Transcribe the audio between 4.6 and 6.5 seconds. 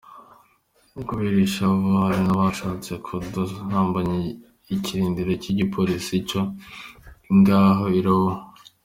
ikirindiro c'igi polisi co